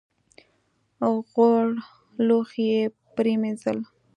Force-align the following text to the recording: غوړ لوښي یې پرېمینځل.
غوړ 1.31 1.65
لوښي 2.27 2.65
یې 2.73 2.81
پرېمینځل. 3.15 3.77